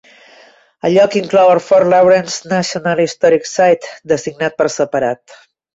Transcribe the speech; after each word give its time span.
El 0.89 0.95
lloc 0.99 1.17
inclou 1.19 1.51
el 1.57 1.61
Fort 1.67 1.89
Lawrence 1.93 2.55
National 2.55 3.05
Historic 3.07 3.49
Site, 3.55 3.97
designat 4.15 4.63
per 4.63 4.73
separat. 4.83 5.43